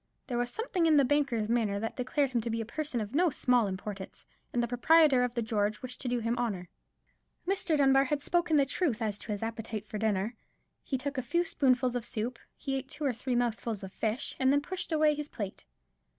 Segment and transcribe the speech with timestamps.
[0.25, 3.13] There was something in the banker's manner that declared him to be a person of
[3.13, 6.69] no small importance; and the proprietor of the George wished to do him honour.
[7.47, 7.77] Mr.
[7.77, 10.33] Dunbar had spoken the truth as to his appetite for his dinner.
[10.83, 14.35] He took a few spoonfuls of soup, he ate two or three mouthfuls of fish,
[14.39, 15.65] and then pushed away his plate.